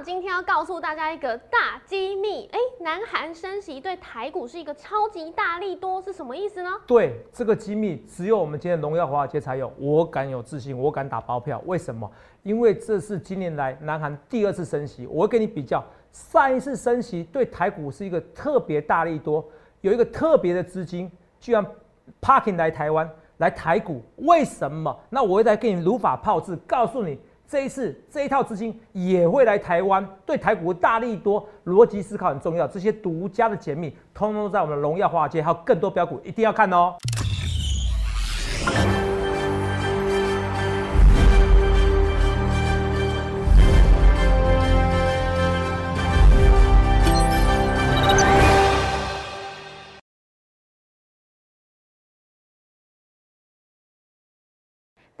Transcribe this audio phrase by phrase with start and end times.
[0.00, 6.70] 今天要告诉大家一个大机密，哎，南韩升息对台股是一个超级大利多，是什么意思呢？
[6.86, 11.62] 对，这个机密只有我们今天荣耀华尔街才有，我敢有自信，我敢打包票。
[11.66, 12.10] 为什么？
[12.42, 19.44] 因为这是今年来南韩第二次升息，我会跟你比较，上一次升息对台股是一个特别大利多，
[19.80, 21.64] 有一个特别的资金居然
[22.20, 23.08] parking 来台湾
[23.38, 24.98] 来台股，为什么？
[25.08, 27.18] 那我会再给你如法炮制，告诉你。
[27.46, 32.66] 这一次这一套资金也会来台湾，对台股大力多，逻辑思考很重要。
[32.66, 36.94] 这些独家的解密，通通在我们的荣耀华尔街，还有更多标股，一定要看哦。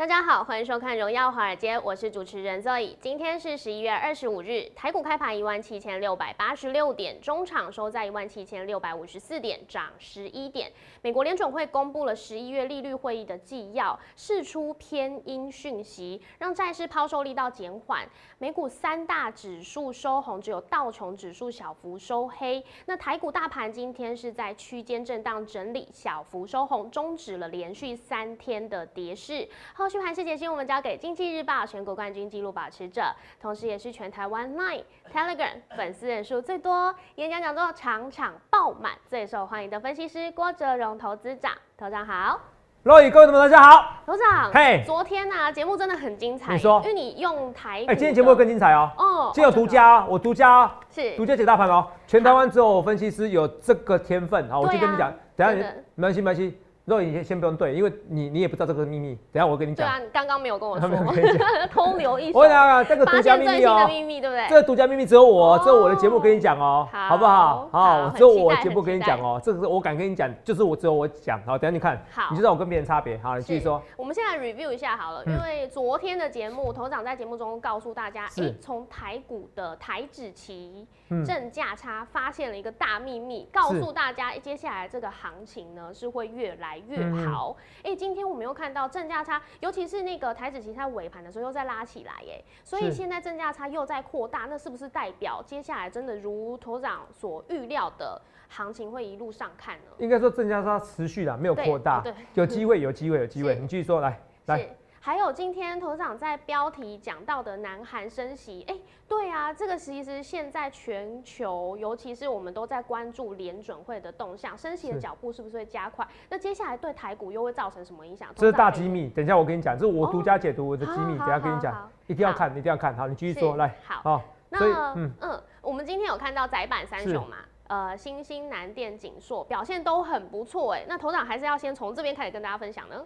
[0.04, 2.94] 大家好，欢迎收看《荣耀华尔街》，我是主持人 Zoe。
[3.00, 10.70] 今天是十一月二十五日，台股开盘一万七千六百八十六点，中场收在一万七千六百五十四点，涨十一点。
[11.00, 18.06] 美国联准会公布了十一月利率会议的纪要，释出偏阴讯息，让债市抛售力道减缓。
[18.36, 22.62] 美股三大指数收红，只有道琼指数小幅收黑。
[22.84, 29.48] 那台股大盘今天是在区间震荡整理，小幅收红，终止了连续三天的跌势。
[29.72, 41.52] 后续盘市解析，我们交给经济日报全国冠军纪录保持者，同时也是全台湾 Line、Telegram 粉丝人数最多、演讲讲座场场爆满、最受欢迎的分析师郭哲荣投资长。
[41.78, 42.40] 头长好，
[42.82, 44.02] 各位各位朋友大家好。
[44.04, 48.90] 头长，嘿，昨天呢节目真的很精彩，你说，因为你用台，哎，今天节目会更精彩哦。
[48.98, 54.50] 哦，今天有独家，我独家是独家解大盘哦，全台湾只有分析师有这个天分。
[54.50, 55.60] 好，我就跟你讲，等下你
[55.94, 56.58] 没关系没关系。
[56.84, 59.86] 肉你先先不用对，因为你你也不知道这个秘密，等下我跟你讲。
[59.86, 60.88] 对啊，你刚刚没有跟我说，
[61.72, 62.38] 偷留一手。
[62.38, 64.46] 我讲这个独家秘密哦，秘密对不对？
[64.48, 67.68] 这个独家秘密只有我，只有我的节目跟你讲哦，好不好？
[67.72, 71.40] 好，只有我节目跟你讲哦，这个是我敢跟你讲，就是我只有我讲。
[71.46, 73.16] 好，等下你看，好，你知道我跟别人差别。
[73.18, 73.80] 好，你继续说。
[73.96, 80.86] 我们现在 review 一下好了，因为昨天的节目，头长在节目中告诉大家，哎，从台股的台指期
[81.24, 87.56] 正价差发现了一个大秘密，告诉大家接下来这个行情呢是会越来越好。
[87.82, 99.90] 哎，今天我们又看到正价差，尤其是那个台指期它尾盘的时候又在拉起来，耶，所以现在正价差又在扩大，那是不是代表接下来真的如头长所预料的行情会一路上看呢？
[99.98, 104.68] 应该说正价差持续的，没有扩大，对，有机会，有机会，有机会，你继续说，来，来。
[105.04, 108.74] 还有今天头长在标题讲到的南韩升息，哎，
[109.06, 116.08] 对啊，这个其实现在全球，尤其是我们都在关注联准会的动向，升息的脚步是不是会加快？
[116.30, 118.30] 那接下来对台股又会造成什么影响？
[118.34, 124.58] 这是大机密，等一下我跟你讲，这是我独家解读我的机密，等下跟你讲，一定要看，一定要看好，你继续说，来，好，那
[124.94, 133.04] 嗯嗯，我们今天有看到窄板三雄嘛，呃，新兴、南电、景硕表现都很不错，哎，那头长还是要先从这边开始跟大家分享呢。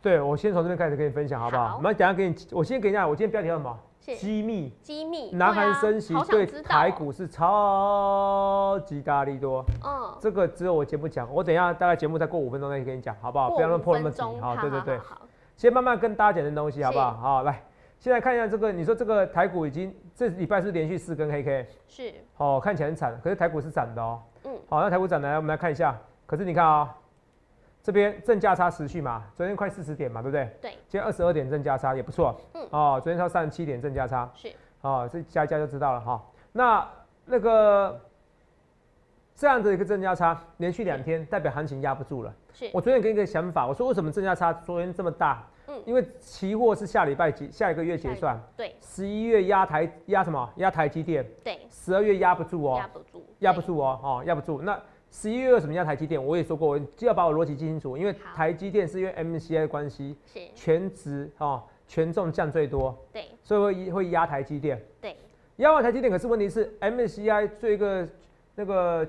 [0.00, 1.76] 对，我先从这边开始跟你分享，好不好？
[1.76, 3.76] 我们等下给你，我先给你讲，我今天标题叫什么？
[4.00, 4.72] 机密。
[4.80, 5.30] 机密。
[5.32, 9.62] 南韩升息对台股是超级大力多。
[9.84, 10.16] 嗯。
[10.20, 13.50] 这个只有我节目讲，我等一下大概节目再过五分钟再跟你讲，好不好？
[13.50, 14.24] 不要那么破那么紧。
[14.40, 14.98] 好，对对对。
[15.56, 17.12] 先慢慢跟大家讲点东西，好不好？
[17.14, 17.62] 好，来，
[17.98, 21.66] 现在看一下这个，你说这个台股已经这礼拜是连续四根黑 K。
[21.88, 22.14] 是。
[22.36, 24.22] 哦，看起来很惨，可是台股是涨的哦。
[24.44, 24.52] 嗯。
[24.70, 25.98] 好，那台股涨的，来我们来看一下。
[26.24, 26.94] 可是你看啊。
[27.88, 30.46] 这边正价差持续嘛，昨天快四十点嘛，对不对？
[30.60, 30.72] 对。
[30.88, 32.38] 今天二十二点正价差也不错。
[32.52, 32.62] 嗯。
[32.68, 34.30] 哦，昨天超三十七点正价差。
[34.34, 34.52] 是。
[34.82, 36.22] 哦，这加一加就知道了哈。
[36.52, 36.86] 那
[37.24, 37.98] 那个
[39.34, 42.30] 这样的一个正价差，连续两天代表行情压不住了。
[42.52, 42.68] 是。
[42.74, 45.42] 我昨天给你一个想法，我说为什么正价差昨天这么大？
[45.68, 45.82] 嗯。
[45.86, 48.38] 因为期货是下礼拜结，下一个月结算。
[48.54, 48.76] 对。
[48.82, 50.52] 十一月压台压什么？
[50.56, 51.26] 压台积电。
[51.42, 51.58] 对。
[51.70, 52.76] 十二月压不住哦。
[52.76, 53.26] 压不住。
[53.38, 54.60] 压不住哦，哦，压不住。
[54.60, 54.78] 那。
[55.10, 56.22] 十一月为什么要台积电？
[56.22, 57.96] 我也说过，我就要把我逻辑记清楚。
[57.96, 65.16] 因为台积电是因为 MCI 的关系，是全值哦，权重降最多，对，所以会会压台积电，对，
[65.56, 66.10] 压完台积电。
[66.10, 68.06] 可是问题是 MCI 做一个
[68.54, 69.06] 那个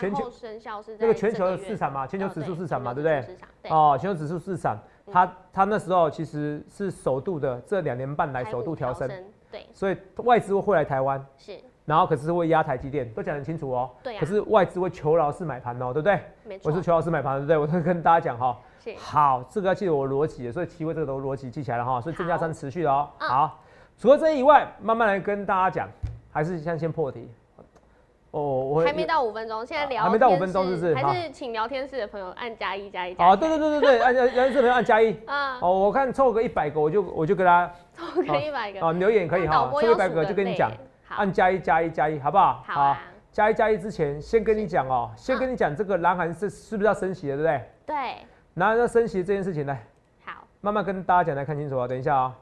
[0.00, 3.70] 全球生效是那个全球的市场嘛，全球指数市场嘛，对不对？
[3.70, 9.06] 哦，全球指数市场，它它那时候其实是首度的，这两年半来首度调升，
[9.52, 11.58] 对，所以外资会来台湾，是。
[11.84, 13.90] 然后可是会压台积电，都讲很清楚哦。
[14.02, 16.18] 对可是外资会求饶式买盘哦，对不对？
[16.44, 16.70] 没错。
[16.70, 17.56] 我是求饶式买盘，对不对？
[17.58, 18.58] 我都跟大家讲哈。
[18.82, 18.94] 是。
[18.96, 22.00] 好，这个要记得我逻辑，所以期货这个都逻辑记起来了哈。
[22.00, 23.08] 所以正价三持续的哦。
[23.18, 23.60] 好。
[23.98, 25.88] 除了这以外，慢慢来跟大家讲，
[26.32, 27.30] 还是先先破题。
[28.32, 30.94] 哦，我还没到五分钟，现在聊还没到五分钟，是不是？
[30.96, 33.14] 还是请聊天室的朋友按加一加一。
[33.14, 35.14] 好，对对对对对，按聊天室朋友按加一。
[35.26, 35.58] 啊。
[35.60, 38.80] 哦，我看凑个一百个，我就我就跟他凑个一百个。
[38.80, 40.72] 哦，留言可以哈，凑一百个就跟你讲。
[41.04, 42.62] 好按加一加一加一，好不好？
[42.66, 47.62] 好啊，加一加一之前，先跟你讲哦，先跟你讲这个南韩是是不是要升息了，对不对？
[47.86, 49.76] 对，南韩要升息这件事情，呢
[50.24, 51.86] 好，慢慢跟大家讲，来看清楚啊。
[51.86, 52.34] 等一下啊、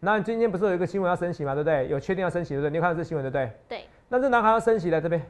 [0.00, 1.88] 那今天不是有一个新闻要升息嘛，对不对？
[1.88, 2.70] 有确定要升息，对不对？
[2.70, 3.52] 你有看到这新闻对不对？
[3.68, 5.20] 对，那这南韩要升息了，这边，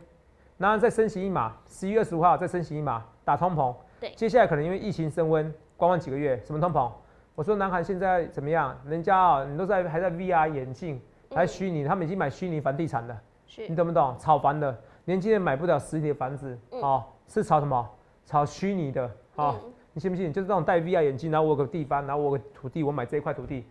[0.58, 3.74] 南韩再升息一码，十一月二十五号再升息一码，打通膨。
[4.00, 6.90] 对接下来可能因为疫情升温，观望几个月，什么通膨？
[7.34, 8.76] 我说南韩现在怎么样？
[8.86, 11.00] 人家啊、你都在还在 VR 眼镜，
[11.34, 13.20] 还虚拟，他们已经买虚拟房地产了，
[13.68, 14.14] 你懂不懂？
[14.18, 17.88] 炒房的，年轻人买不了实体的房子，嗯哦，是炒什么？
[18.24, 19.04] 炒虚拟的，
[19.36, 20.32] 哦，嗯你信不信？
[20.32, 23.64] 就是那种戴 VR 眼镜，然后我有个地方，然后我有个土地，我买这一块土地，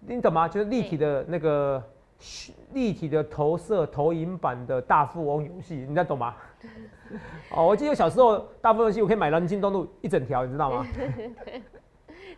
[0.00, 0.48] 你懂吗？
[0.48, 1.82] 就是立体的那个
[2.18, 6.34] 虚立体的投射投影版的大富翁游戏，你在懂吗？
[7.50, 10.86] 哦，我记得小时候大富翁游戏，我可以买南京东路一整条，你知道吗？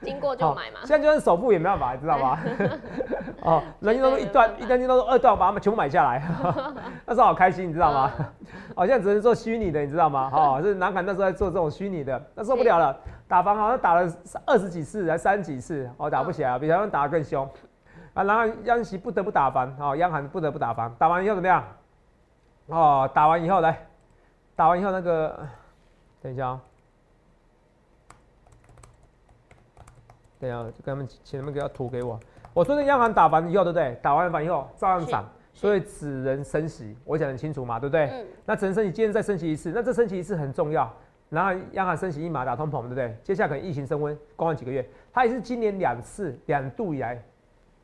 [0.02, 2.38] 经过就买嘛现，在就算首付也没办法，你知道吗？
[3.42, 6.22] 哦，南京东路一段，一南京东路二段，把它们全部买下来，
[7.06, 8.12] 那时候好开心，你知道吗？
[8.76, 10.30] 哦，现在只能做虚拟的，你知道吗？
[10.32, 12.96] 哦，是南韩那时候在做这种虚拟的，那受不了了，
[13.26, 14.08] 打房好像打了
[14.46, 17.48] 二十几次，还三十几次，哦，打不起来，比台湾打得更凶。
[18.14, 21.64] 啊，然后央行不得不打房，哦，央行不得不打房，打完以后怎么样？
[22.66, 23.86] 哦，打完以后来，
[24.56, 25.38] 打完以后那个，
[26.20, 26.60] 等一下啊、
[30.38, 32.18] 等一下，就跟他们请他们给他图给我。
[32.54, 33.96] 我说那央行打完以后，对不对？
[34.02, 36.96] 打完房以后照样涨，所以只能升息。
[37.04, 38.06] 我讲得很清楚嘛，对不对？
[38.06, 40.92] 嗯，那只能升息，今天再升息一次，那这升息一次很重要。
[41.28, 43.14] 然后央行升息一码打通膨，对不对？
[43.22, 47.22] 接下来可能疫情升温，观望几个月，它也是今年两次两度以来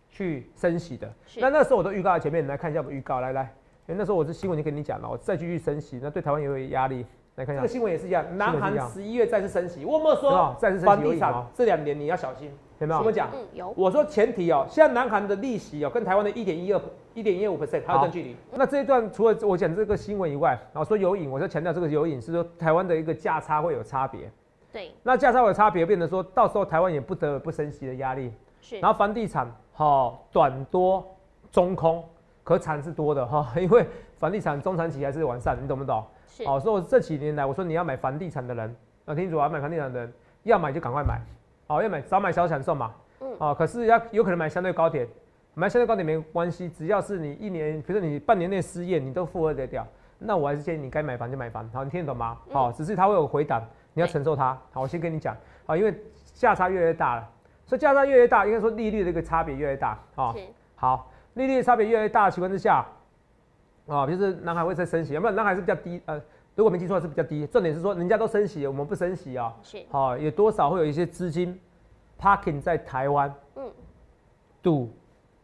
[0.08, 1.12] 去升息的。
[1.26, 3.42] 是那那时候我都预告在前面，你来看一下我们预告，来来，
[3.86, 7.04] 因为那时候我是新闻就跟你讲了，我再继续升息，那对台湾也有压力。
[7.36, 12.50] 来看一下，这个新闻也是一样，南韩十一月再次升息，我有没有说再次升息房地产这两年你要小心？
[12.80, 13.12] 有没有怎么？
[13.12, 13.28] 讲？
[13.32, 16.80] 嗯，有，我说前提哦，现在南韩的利息哦，跟台湾的一点一二、
[17.14, 18.36] 一点一五 percent 还有好段距离。
[18.52, 24.30] 那这一段除了我讲这个新闻以外，然后说有影，我就强调这个有影是说台湾的一个价差会有差别。
[24.72, 28.32] 对，那价差会有差别，变成说到时候台湾也不得不升息的压力。
[28.60, 31.04] 是，然后房地产好、短多
[31.52, 32.04] 中空，
[32.42, 33.86] 可产是多的哈、因为
[34.18, 36.04] 房地产中长期还是完善，你懂不懂？
[36.34, 41.20] 是，好、所以我这几年来，我说你要买房地产的人，啊，听清楚啊，买房地产的人要买就赶快买，
[41.68, 43.36] 哦、要买早买早享受嘛，嗯。
[43.38, 45.06] 啊，可是要有可能买相对高点，
[45.54, 49.86] 买相对高点没关系，只要是你一年，比如说你半年内失业，你都负荷得掉，
[50.18, 52.36] 那我还是建议你该买房就买房，好，你听得懂吗？
[52.48, 52.54] 嗯。
[52.54, 54.58] 好、只是它会有回档，你要承受它。
[54.72, 55.36] 好，我先跟你讲，
[55.66, 55.94] 好，因为
[56.32, 57.28] 价差越来越大了，
[57.64, 60.40] 所以价差越来越大，应该说利率的一个差别越来越大，好、是，
[60.74, 62.84] 好，利率的差别越来越大的情况之下，
[63.86, 66.20] 啊，就是南海会再升息，要不然南海是比较低，呃，
[66.54, 67.46] 如果没记错是比较低。
[67.46, 71.60] 重点是说人家都升息，我们不升息啊、是，好、也多少会有一些资金
[72.18, 73.70] parking 在台湾，嗯，
[74.62, 74.90] 赌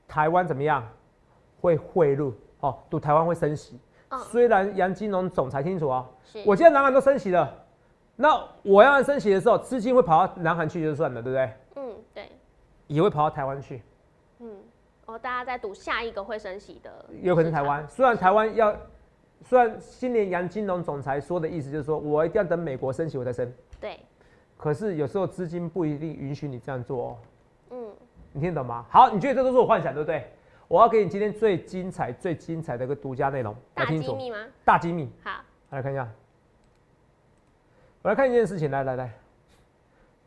[0.09, 0.87] 台湾怎么样
[1.61, 3.79] 会汇入，哦，赌台湾会升息。
[4.09, 7.49] 嗯虽然杨金龙总裁清楚啊，是，我现在南韩都升息了，
[8.17, 11.53] 那我要升息的时候，资金会跑到南韩去就算了，对不对？
[11.77, 12.29] 嗯，对，
[12.89, 13.81] 也会跑到台湾去。
[15.19, 18.77] 大家在赌下一个会升息的，有可能台湾，虽然台湾要，
[19.43, 23.99] 虽然新年杨金龙总裁说的意思就是说我一定要等美国升息我再升，对，
[24.57, 27.17] 可是有时候资金不一定允许你这样做哦，
[27.71, 27.93] 嗯，
[28.33, 28.85] 你听得懂吗？
[28.91, 30.31] 好，你觉得这都是我幻想对不对？
[30.69, 34.37] 我要给你今天最精彩、最精彩的一个独家内容，大机密吗？
[34.65, 35.41] 大机密，好，
[35.71, 36.09] 来看一下，
[38.03, 39.13] 我来看一件事情，来来来，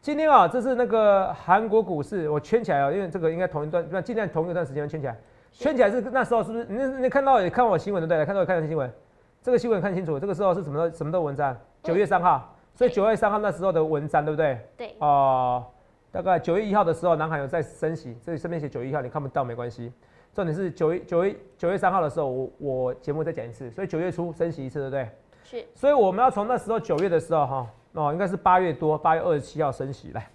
[0.04, 5.18] 今天啊，这是那个韩国股市，我圈起来啊，因为这个应该同一段，那尽量同一段时间圈起来，
[5.54, 6.66] 圈起来是那时候是不是？
[6.66, 8.26] 你你看到也看我新闻对不对？
[8.26, 8.92] 看到看到新闻，
[9.42, 11.56] 这个新闻看清楚，这个时候是什么什么的文章？
[11.84, 14.60] 九月三号，所以九月三号那时候的文章对不对？
[14.76, 15.66] 对，哦、
[16.12, 19.90] 大概九月一号的时候，南海有在升息，这里上面写九月一号，你看不到没关系。
[20.34, 25.10] 重点是九月九月九月三号的时候，我我节目再讲一次，所以九月初升息一次，对不对？
[25.46, 30.28] 是，所以我们要从那时候九月的时候哈，哦，应该是八月多，八月二十七号升息来，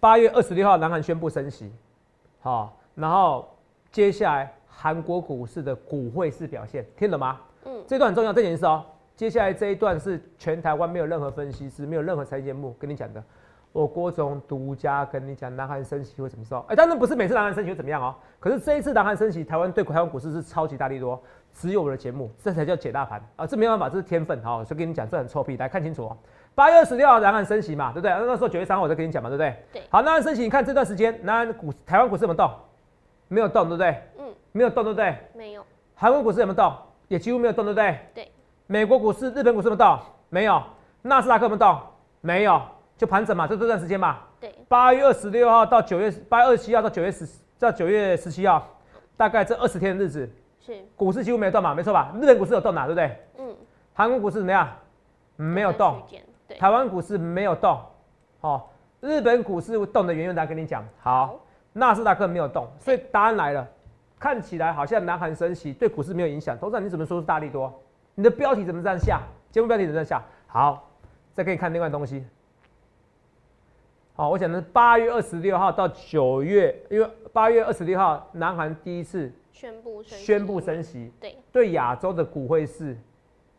[0.00, 1.70] 八月二十六号南韩宣布升息，
[2.40, 3.48] 好、然后
[3.92, 7.40] 接下来韩国股市的股汇市表现，听懂吗？
[7.64, 8.84] 嗯，这段很重要，这件事哦。
[9.16, 13.22] 接下来这一段是全台湾没有任何分析师，没有任何财经节目跟你讲的，
[13.78, 16.64] 我郭总独家跟你讲南韩升息会怎么时候？
[16.68, 21.22] 哎，当然不是每次南韩升息会怎么样哦，可是这一次南韩升息，台湾对台湾股市是超级大力多，
[21.54, 23.46] 只有我的节目，这才叫解大盘啊！
[23.46, 26.16] 这没办法，这是天分好，所以跟你讲，这很臭屁，来看清楚哦。
[26.56, 28.10] 八月二十六号南韩升息嘛，对不对？
[28.10, 29.54] 那时候九月三号我再跟你讲嘛，对不对？
[29.72, 32.50] 对好，南韩升息，你看这段时间南韩股台湾股市有没有动？
[33.28, 34.02] 没有动，对不对？
[34.18, 35.16] 嗯，没有动，对不对？
[35.36, 36.72] 没有，韩国股市有没有动？
[37.06, 37.98] 也几乎没有动，对不对？
[38.12, 38.32] 对。
[38.66, 39.98] 美国股市、日本股市有没有动？
[40.30, 40.60] 没有。
[41.02, 41.78] 纳斯达克有没有动？
[42.20, 42.60] 没有，
[42.98, 44.18] 就盘整嘛，就这段时间嘛。
[44.40, 47.26] 对，八月二十六号到九月，八月二十七号到九月十
[47.58, 48.68] 到九月十七号，
[49.16, 50.28] 大概这二十天的日子，
[50.60, 52.12] 是，股市几乎没有动嘛，没错吧？
[52.20, 53.16] 日本股市有动哪，对不对？
[53.38, 53.56] 嗯，
[53.94, 54.68] 韩国股市怎么样？
[55.36, 56.02] 没有动。
[56.48, 57.80] 对，台湾股市没有动。
[58.40, 58.64] 哦，
[59.00, 60.84] 日本股市动的原因，来跟你讲。
[61.00, 61.38] 好，
[61.72, 63.66] 纳斯达克没有动，所以答案来了。
[64.18, 67.72] 看起来好像南韩升息对股市没有影响，董事长你怎么说是大利多？
[68.16, 69.20] 你的标题怎么这样下？
[69.52, 70.20] 节目标题怎么这样下？
[70.48, 70.90] 好，
[71.32, 72.26] 再给你看另外东西。
[74.18, 82.98] 好，我讲的是八月二十六号到九月，因为八月二十六号南韩第一次宣布宣布升息，对对亚洲的股汇市，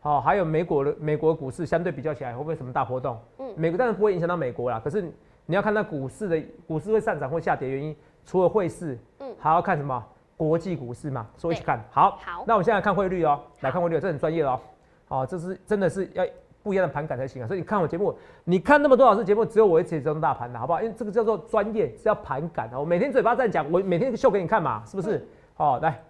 [0.01, 3.17] 好，还有美国的美国股市相对比较起来会不会什么大波动？
[3.37, 5.01] 嗯，美国当然不会影响到美国啦，可是
[5.45, 10.05] 你要看到股市的股市会上涨或下跌原因，除了汇市，嗯，还要看什么？
[10.35, 12.19] 国际股市嘛，所以一起看好。
[12.21, 14.59] 好，那我们现在看汇率哦，来看汇率，这很专业哦。
[15.07, 16.25] 好，这是真的是要
[16.61, 17.47] 不一样的盘感才行啊。
[17.47, 20.81] 所以你看我节目，你看那么多老师节目，只有我一次这种大盘的好不好？
[20.81, 22.79] 因为这个叫做专业，是要盘感啊。
[22.79, 25.27] 我每天嘴巴在讲，我每天秀给你看嘛，是不是？
[25.55, 26.01] 好，来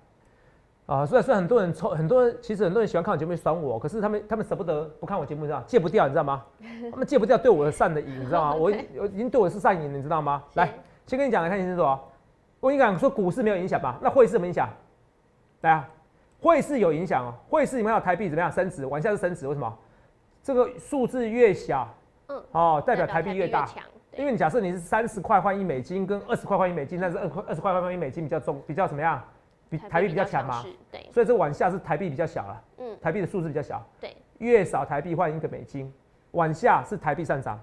[0.85, 6.43] 啊，虽然虽然很多人抽，很多人其实很多人喜欢看我节目酸我，可是他们他们舍不得不看我节目，知道戒不掉，你知道吗？
[6.91, 8.53] 他们戒不掉对我的善的瘾，你知道吗？
[8.57, 10.43] 我我已经对我是善瘾，你知道吗？
[10.55, 10.73] 来，
[11.05, 11.99] 先跟你讲来看清楚哦。
[12.59, 13.97] 我跟你讲，说股市没有影响吧？
[14.01, 14.67] 那汇市什么影响？
[15.61, 15.87] 来啊，
[16.41, 17.33] 汇市有影响哦。
[17.49, 18.85] 汇市你们看台币怎么样升值？
[18.85, 19.77] 往下是升值，为什么？
[20.49, 21.87] 这个数字越小，
[22.25, 23.69] 嗯，哦，代表台币越大。
[24.17, 29.21] 因为你假设你是三十块换一美金，跟二十块换一美金，但是二块二十块换一美金比较重，比较怎么样？
[29.69, 30.65] 比台币比较强嘛？
[30.91, 31.07] 对。
[31.13, 32.63] 所以这往下是台币比较小了。
[32.79, 32.97] 嗯。
[32.99, 33.79] 台币的数字比较小。
[34.01, 34.17] 对。
[34.39, 35.93] 越少台币换一个美金，
[36.31, 37.61] 往下是台币上涨。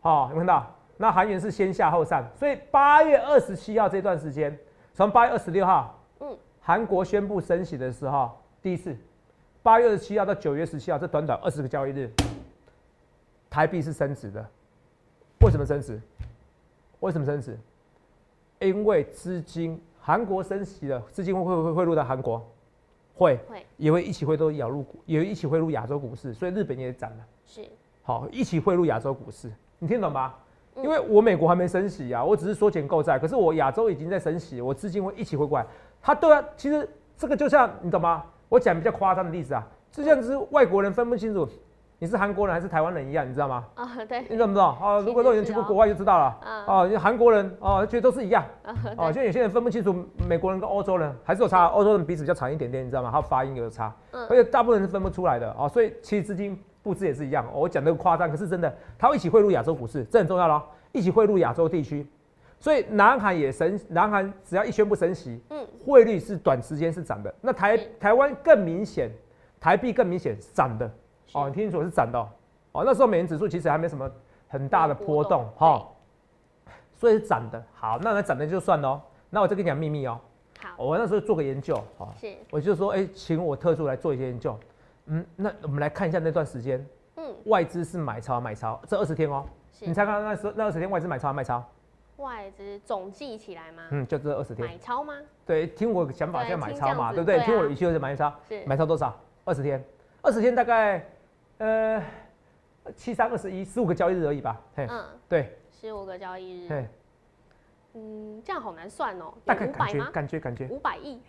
[0.00, 0.66] 好，有看到？
[0.96, 4.58] 那韩元是先下后上，所以八月二十七号这段时间，
[4.92, 8.96] 从八月二十六号，嗯，韩国宣布升息的时候，第一次，
[9.68, 12.10] 八月二十七号到九月十七号这短短二十个交易日，
[13.50, 14.42] 台币是升值的。
[15.42, 16.00] 为什么升值？
[17.00, 17.54] 为什么升值？
[18.60, 22.42] 因为资金韩国升息了，资金会会会汇入到韩国，
[23.14, 27.26] 会会也会一起汇都咬入股，也会一起汇入亚洲股市，所以日本也涨了。
[27.44, 27.68] 是
[28.02, 30.34] 好，一起汇入亚洲股市，你听懂吗？
[30.76, 35.66] 因为我美国还没升息啊，我只是缩减购债，可是我亚洲已经在升息，我资金会一起汇过来。
[36.00, 38.24] 它都要，其实这个就像你懂吗？
[38.48, 41.48] 我讲比较夸张的例子啊，就像是外国人分不清楚
[42.00, 43.64] 你是韩国人还是台湾人一样，你知道吗？
[43.74, 44.24] 啊，对。
[44.30, 44.66] 你怎么知道？
[44.80, 46.24] 啊，如果都已经去过国外就知道了。
[46.64, 48.44] 啊，韩国人哦，觉得都是一样。
[48.96, 51.66] 啊，就有些人分不清楚美国人跟欧洲人，还是有差。
[51.66, 53.10] 欧洲人鼻子比较长一点点，你知道吗？
[53.12, 55.66] 他发音有差，而且大部分人是分不出来的啊。
[55.66, 56.58] 所以其实资金。
[56.80, 60.62] 布置也是一样，我讲的夸张，可是真的，他会一起汇入亚洲股市，这很重要咯，
[60.92, 62.06] 一起汇入亚洲地区，
[62.60, 67.32] 所以南韩也升，南韩只要一宣布升息，嗯，汇率是短时间是涨的。
[67.40, 69.10] 那台台湾更明显，
[69.60, 70.90] 台币更明显涨的，
[71.34, 72.28] 哦，你听清楚是涨的，哦，
[72.72, 74.10] 哦那时候美元指数其实还没什么
[74.48, 75.86] 很大的波动，哈，
[76.94, 77.62] 所以是涨的。
[77.74, 79.00] 好，那那涨的就算喽。
[79.30, 80.18] 那我再跟你讲秘密哦，
[80.60, 84.58] 好，我那时候做个研究，好，是，我就说，哎，请我特助来做一些研究。
[85.06, 86.84] 嗯，那我们来看一下那段时间，
[87.16, 89.44] 嗯，外资是买超买超，这二十天哦，
[89.80, 91.64] 你猜看那时候那二十天外资买超卖超？
[92.18, 93.82] 外资总计起来吗？
[93.90, 94.66] 嗯，就这二十天。
[94.66, 95.14] 买超吗？
[95.46, 97.40] 对，听我想法叫买超嘛，对不对？
[97.40, 98.32] 听我的语气就是买超，
[98.66, 99.16] 买超多少？
[99.44, 99.82] 二十天，
[100.20, 101.08] 二十天大概
[101.58, 102.02] 呃
[102.96, 104.60] 七三二十一，十五个交易日而已吧？
[104.74, 106.86] 嘿嗯，对，十五个交易日。
[107.94, 109.32] 嗯，这样好难算哦。
[109.44, 111.20] 大概感觉感觉感觉五百亿，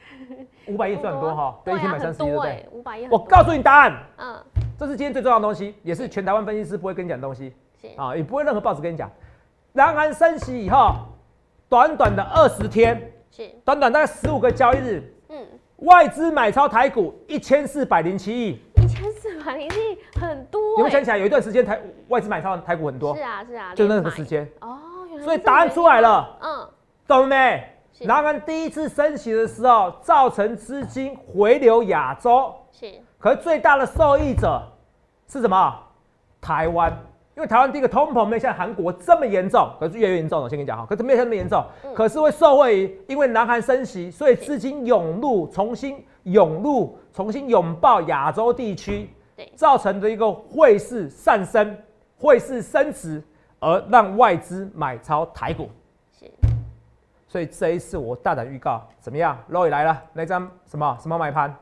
[0.67, 2.67] 五百亿算很多哈，对，一天买三十亿，对？
[2.71, 3.07] 五百亿。
[3.09, 4.43] 我告诉你答案，嗯，
[4.77, 7.53] 这是今天最重要的东西，也是全台湾分析师不会跟你讲的东西，
[7.95, 9.09] 啊，也不会任何报纸跟你讲。
[9.73, 10.95] 南韩升息以后，
[11.67, 15.45] 短短的二十天，是短短大概十五个交易日，嗯，
[15.77, 20.59] 外资买超台股一千四百零七亿，一千四百零七亿很多。
[20.77, 24.79] 你们想起来有一段时间台外资买超台股很多，是啊是啊，就那个时间哦。
[25.23, 26.67] 所以答案出来了，嗯，
[27.07, 27.63] 懂没？
[28.01, 32.89] 南韩第一次升息的时候，造成资金回流亚洲，是。
[33.17, 34.61] 可是最大的受益者
[35.27, 35.77] 是什么？
[36.39, 36.97] 台湾，
[37.39, 40.43] 因为台湾第一个通膨没有像韩国这么严重，可是越来越严重了。
[40.43, 41.63] 我先跟你讲哈，可是没有那么严重，
[41.95, 49.09] 可是会受惠于因为南韩升息，所以资金涌入，重新涌入，重新拥抱亚洲地区，
[49.55, 51.77] 造成的一个汇市上升，
[52.17, 53.23] 汇市升值。
[53.61, 55.69] 而让外资买超台股，
[56.17, 56.29] 是，
[57.27, 61.55] 所以这一次我大胆预告，怎么样？Roy 来了，那张什么什么买盘？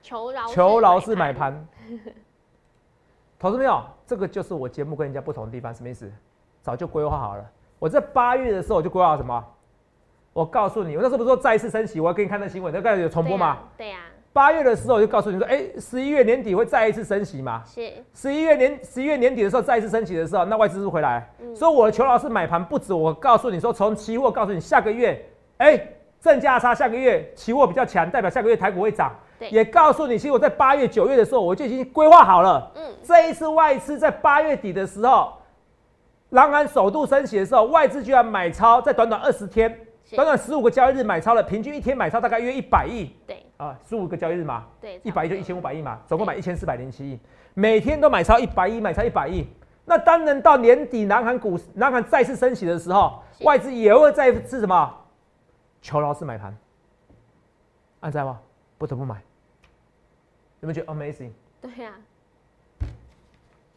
[0.00, 1.66] 求饶，求饶是买盘。
[3.44, 3.78] 投资没有？
[4.06, 6.10] 这个就是我节目跟人家不同的地方，什么意思？
[6.62, 7.44] 早就规划好了。
[7.78, 9.44] 我在八月的时候我就规划什么？
[10.32, 13.58] 我告诉你，我那时候不是说再一次升息，我要给你看那新闻，那个有重播吗？
[13.76, 13.98] 对呀。
[14.32, 17.62] 八月的时候我就告诉你说，哎，十一月年底会再一次升息嘛？
[17.66, 17.92] 是。
[18.14, 21.30] 十一月年十一月年底的时候再一次升息的时候，那外资是回来。
[21.54, 25.22] 所以我的求老师买盘不止，我告诉你说，从期货告诉你下个月，
[25.58, 25.78] 哎，
[26.18, 29.14] 正价差下个月期货比较强，代表下个月台股会涨。
[29.38, 29.50] 对。
[29.50, 32.70] 也告诉你，其实我在八月、九月的时候，我就已经规划好了。
[32.74, 35.32] 嗯，这一次外资在八月底的时候，
[36.30, 39.78] 南韩首度升息的时候，外资居然买超，在短短二十天，
[40.14, 43.10] 短短十五个交易日买超了，平均一天买超大概约一百亿。
[43.26, 43.44] 对。
[43.56, 47.18] 啊，十五个交易日嘛，对，一百亿就一千五百亿嘛，总共买一千四百零七亿，
[47.54, 49.46] 每天都买超一百亿，买超一百亿。
[49.84, 54.92] 那当然到年底，南韩股南韩再次升息的时候，外资也会再次什么？
[55.80, 56.56] 求饶式买盘，
[58.00, 58.40] 按在吗？
[58.78, 59.16] 不得不买，
[60.60, 61.30] 有没有觉得 amazing？
[61.60, 61.92] 对呀，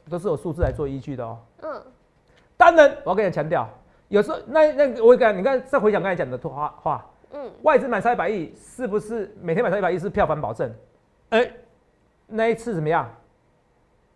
[0.10, 1.40] 都是有数字来做依据的哦。
[1.62, 1.84] 嗯，
[2.58, 3.70] 当然，我要跟你强调，
[4.10, 10.74] 有时候那那个我跟你你看再回想刚才讲的话话，嗯，外资买超一百亿，是不是每天买超一百亿是票房保证？
[11.30, 11.52] 哎、
[12.26, 13.10] 那一次怎么样？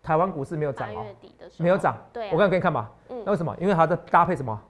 [0.02, 1.06] 台湾股市没有涨哦，
[1.58, 1.96] 没有涨。
[2.12, 3.56] 对啊，我刚才给你看嘛，嗯那为什么？
[3.60, 4.60] 因为它在搭配什么？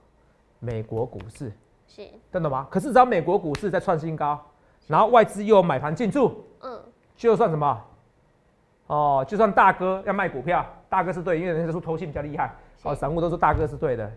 [0.59, 1.51] 美国股市，
[1.89, 2.69] 是，真的吗？
[2.71, 4.39] 可是只要美国股市在创新高，
[4.87, 6.81] 然后外资又有买盘进驻，嗯，
[7.17, 7.85] 就算什么？
[8.89, 12.89] 哦，就算大哥要卖股票，大哥是对，因为人家说投信比较厉害，是。
[12.89, 14.11] 哦，散户都说大哥是对的，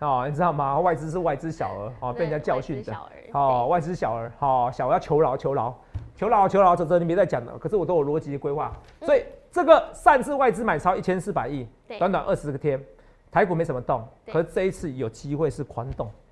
[0.00, 0.78] 哦，你知道吗？
[0.80, 2.94] 外资是外资小儿，哦，被人家教训的，
[3.32, 5.74] 哦，外资小儿，哦，小儿要求饶，求饶，
[6.14, 11.66] 求饶，求饶，泽泽你别再讲了，可是我都有逻辑的规划，所以这个上次外资买超一千四百亿，
[11.98, 12.78] 短短二十个天，
[13.30, 16.27] 台股没什么动，可是这一次有机会是狂动，这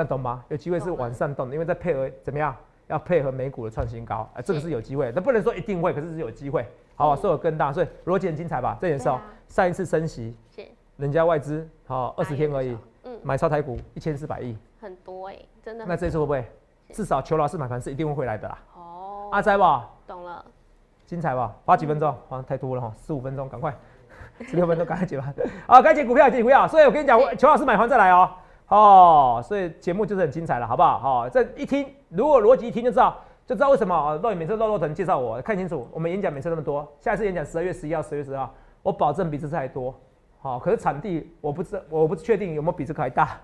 [0.00, 0.44] 样懂吗？
[0.48, 2.54] 有机会是往上动的，因为在配合怎么样？
[2.88, 6.66] 要配合美股的创新高，啊，这个是是有机会，但不能说一定会，可是是有机会，
[6.96, 7.14] 好吧？
[7.14, 8.76] 嗯所以有更大，所以逻辑很精彩吧？
[8.80, 10.66] 这也是哦上一次升息，是
[10.96, 16.44] 人家外资好二十天而已，嗯，买超台股一千四百亿，很多哎，真的那这次会不会？
[16.92, 18.58] 至少求老师买盘是一定会回来的啦。
[18.74, 20.44] 哦，阿仔吧，懂了，
[21.06, 21.54] 精彩吧？
[21.64, 22.12] 花几分钟？
[22.28, 23.72] 好像太多了哈，十五分钟，赶快，
[24.42, 25.32] 十六分钟赶快解盘。
[25.68, 26.66] 好，该解股票解股票。
[26.66, 28.28] 所以我跟你讲，是求老师买盘再来哦。
[28.70, 30.98] 哦，所以节目就是很精彩了，好不好？
[30.98, 34.14] 好、这一听，如果逻辑一听就知道，就知道为什么啊。
[34.22, 39.94] 肉眼每次肉肉疼介绍我，看清楚，我们演讲每次那么多，下一次演讲十二月十一号、十月十号，我保证比这次还多。
[40.40, 43.38] 好、可是场地我不知我不确定有没有比这个还大，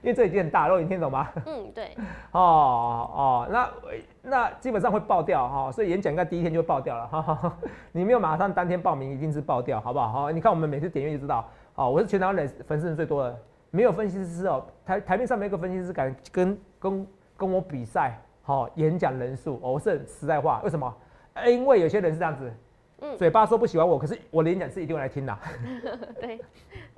[0.00, 1.28] 因为这已经很大，肉眼听懂吗？
[1.44, 1.96] 嗯，对，
[2.30, 3.68] 哦哦，那
[4.22, 7.52] 那基本上会爆掉哈、所以演讲应该第一天就爆掉了哈哈哈。
[7.92, 10.08] 你没有马上当天报名，一定是爆掉，好不好？
[10.08, 11.44] 好，你看我们每次点阅就知道，
[11.74, 13.36] 哦，我是全台湾人粉丝人最多的，
[13.72, 17.06] 没有分析师哦，台台面上没有一个分析师敢跟跟
[17.38, 20.94] 跟我比赛，好、演讲人数，哦，我是实在话，为什么？
[21.46, 22.52] 因为有些人是这样子，
[23.02, 25.36] 嗯嘴巴说不喜欢我，可是我的演讲是一定会来听的。
[26.20, 26.40] 对，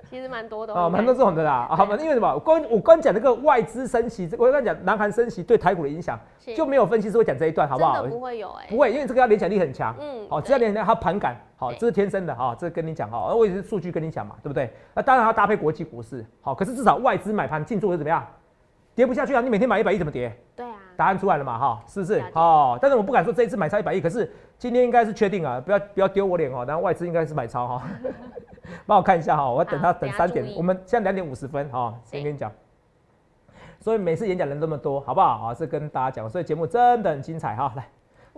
[0.09, 1.67] 其实蛮多的哦，蛮多这种的啦。
[1.69, 2.31] 啊，因为什么？
[2.33, 6.19] 我刚我刚讲那个外资升息，我刚讲南韩升息对台股的影响，
[6.55, 8.03] 就没有分析师会讲这一段，好不好？
[8.03, 9.95] 不会有哎，不会，因为这个要联想力很强。
[9.99, 14.71] 嗯好，只要联想力它盘感，好，对这是天生的哈，这跟你讲哈，我也是数据跟你讲嘛，对不对？
[14.93, 18.25] 那当然要搭配国际股市，好，可是至少外资买盘进驻会怎么样？
[18.93, 19.41] 跌不下去啊！
[19.41, 20.33] 你每天买一百亿怎么跌？
[20.55, 22.23] 对啊，答案出来了嘛，哈，是不是？
[22.33, 26.65] 哦，但是我不敢说这一次买超一百亿，可是今天应该是确定啊，不要不要丢我脸哦。
[26.67, 27.83] 然后外资应该是买超哈，
[28.85, 32.51] 帮我看一下哈，我要等他等三点我们现在两点五十分哈，先跟你讲。
[33.79, 35.47] 所以每次演讲人这么多，好不好？
[35.47, 37.71] 啊，是跟大家讲，所以节目真的很精彩哈。
[37.75, 37.87] 来，哇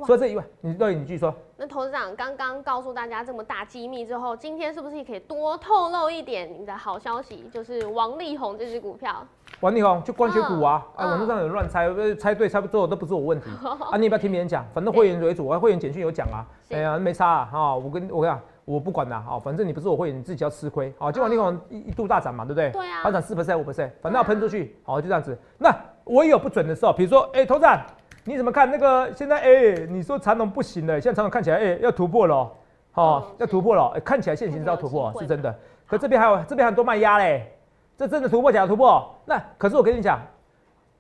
[0.06, 1.34] 除了这以外，你对你继续说。
[1.56, 7.50] 那董事长刚刚告诉大家这么大机密之后，今天是不是也可以多透露一点你的好消息？
[7.52, 9.26] 就是王力宏这只股票，
[9.62, 11.08] 王力宏就光学股啊，嗯。
[11.08, 13.50] 啊，网络上有人乱猜，呃猜对猜不对都不是我问题。
[13.90, 22.70] 啊，你也不要听别人讲，反正会员为主，啊，会员简讯有讲啊，哎呀，没差啊，哈，我跟我跟你讲，我不管啦，好，反正你不是我会员，你自己要吃亏，好，就王力宏一一度大涨嘛，对不对？
[22.70, 23.02] 对啊。
[23.02, 25.36] 它涨四 percent 五 percent，反正要喷出去，好，就这样子。
[25.58, 27.82] 那我也有不准的时候，比如说，哎，头长，
[28.28, 29.40] 你怎么看那个现在？
[29.40, 32.52] 哎，你说长龙不行了，现在长龙看起来，哎，要突破了
[32.96, 35.58] 哦，要突破了，哎，看起来现行是要突破是真的。
[35.86, 37.50] 可这边还有这边很多卖压嘞，
[37.96, 39.16] 这真的突破假的突破。
[39.24, 40.20] 那可是我跟你讲，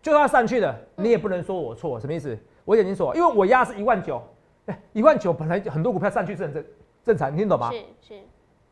[0.02, 2.38] 就算它上去的，你也不能说我错，什么意思？
[2.63, 4.24] 我眼睛说，因为我压是一万九，
[4.68, 6.66] 哎，一万九本来很多股票上去是很正
[7.04, 7.70] 正常，你听懂吗？
[7.74, 7.80] 是
[8.16, 8.22] 是，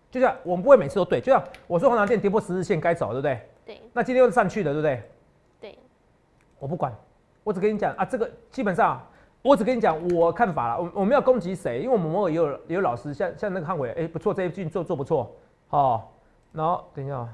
[0.09, 3.41] 就像我们不会每次都对，就像我说红南店跌破十日线该走，对不对？
[3.65, 5.03] 对那今天又上去了，对不对？
[5.59, 5.77] 对，
[6.59, 6.95] 我不管，
[7.45, 8.99] 我只跟你讲啊，这个基本上
[9.43, 11.79] 我只跟你讲我看法了，我我们要攻击谁？
[11.79, 15.31] 因为我们偶尔也有也有老师，像像那个汉伟，哎、不错，这一句做做不错，
[15.69, 16.01] 哦，
[16.51, 17.27] 然后等一下，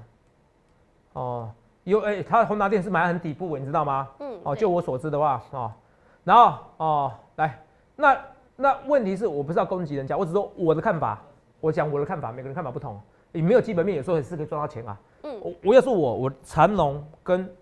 [1.14, 1.50] 哦，
[1.86, 4.10] 有哎、他宏达电是买很底部，你知道吗？
[4.20, 5.72] 嗯，哦，就我所知的话，哦，
[6.26, 7.58] 然后哦，来，
[7.96, 8.18] 那
[8.58, 11.22] 那问题是我不是要攻击人家，我只说我的看法，
[11.62, 13.00] 我讲我的看法，每个人看法不同，
[13.32, 15.00] 你没有基本面，有时候也是可以赚到钱啊。
[15.24, 17.56] 嗯，我我要说我，我长隆跟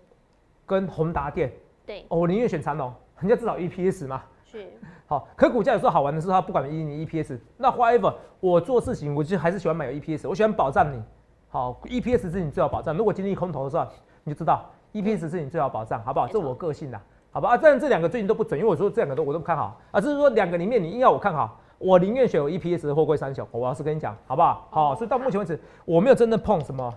[0.66, 1.52] 跟宏达电，
[1.90, 4.22] 对，哦，我宁愿选长龙，人家至少 EPS 嘛。
[4.44, 4.64] 是，
[5.08, 11.02] 好，可股价有时候好玩的是，它不管你你 EPS，那 whatever，我做事情我就还是喜欢买有 EPS，我喜欢保障你。
[11.48, 12.96] 好，EPS 是你最好保障。
[12.96, 13.84] 如果经历空头的时候，
[14.22, 16.28] 你就知道 EPS 是你最好保障，好不好？
[16.28, 17.02] 这我个性啦。
[17.32, 17.48] 好吧？
[17.48, 23.44] 啊，但这两个最近都不准，因为我说这两个都我都不看好啊，只是说两个里面你硬要我看好，我宁愿选有 EPS 的货柜三雄。
[23.50, 24.68] 我要是跟你讲，好不好？
[24.70, 26.94] 好，所以到目前为止我没有真的碰什么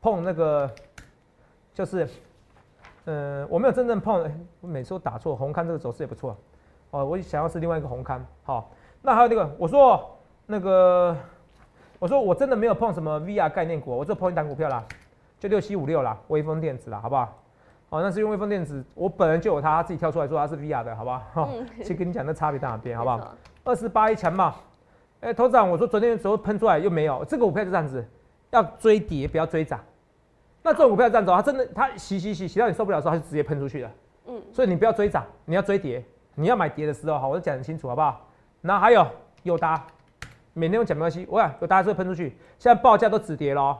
[0.00, 0.68] 碰那个，
[1.72, 2.08] 就是，
[3.04, 6.36] 呃，我没有真正碰，哎我每次都打错，红勘这个走势也不错。
[6.90, 10.10] 哦，我想要是另外一个红勘，好，那还有那个，我说
[10.46, 11.16] 那个，
[11.98, 14.84] 我说我真的没有碰什么 VR 概念股，我就碰一档股票啦，
[15.40, 17.38] 就六七五六啦，微风电子啦，好不好？
[17.88, 21.18] 哦，那是用微风电子，我本人就有它，它自己跳出来说它是 VR 的，好不好？
[21.34, 23.34] 哈、嗯先跟你讲那差别在哪边，好不好？
[23.64, 24.54] 二十八一强嘛，
[25.20, 28.06] 哎、头长，我说昨天的时候喷出来又没有，这个股票就这样子，
[28.50, 29.80] 要追跌不要追涨。
[30.62, 33.90] 那这种股票这样子哦，它真的它洗洗洗洗到你受不了的时候，它就直接喷出去了。
[34.26, 36.04] 嗯，所以你不要追涨，你要追跌，
[36.36, 38.28] 你要买跌的时候，好，我就讲很清楚，好不好？
[38.60, 39.04] 然后还有
[39.42, 39.84] 友达，
[40.54, 43.78] 每天我讲没关系，我讲友达还是会喷出去，现在报价都止跌了哦，